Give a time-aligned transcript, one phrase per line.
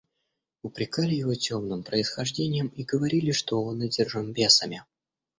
[0.63, 4.83] Упрекали его темным происхождением и говорили, что он одержим бесами.